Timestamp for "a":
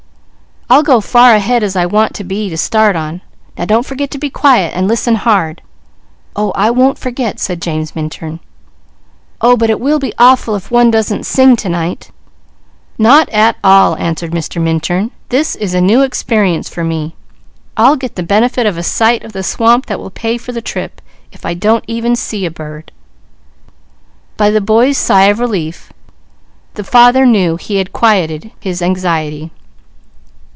15.73-15.81, 18.77-18.81, 22.45-22.49